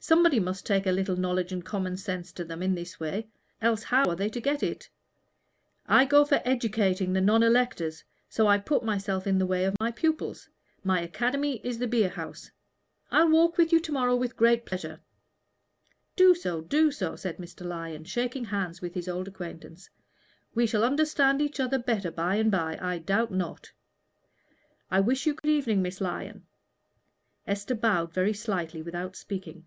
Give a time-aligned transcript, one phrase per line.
[0.00, 3.26] Somebody must take a little knowledge and common sense to them in this way,
[3.60, 4.88] else how are they to get it?
[5.86, 9.74] I go for educating the non electors, so I put myself in the way of
[9.80, 10.48] my pupils
[10.84, 12.48] my academy is the beer house.
[13.10, 15.00] I'll walk with you to morrow with pleasure."
[16.14, 17.66] "Do so, do so," said Mr.
[17.66, 19.90] Lyon, shaking hands with his odd acquaintance.
[20.54, 23.72] "We shall understand each other better by and by, I doubt not."
[24.92, 26.46] "I wish you good evening, Miss Lyon."
[27.48, 29.66] Esther bowed very slightly, without speaking.